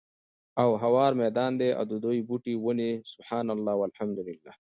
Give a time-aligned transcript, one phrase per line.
[0.61, 4.53] او هوار ميدان دی، او ددي بوټي وني سُبْحَانَ اللهِ، وَالْحَمْدُ للهِ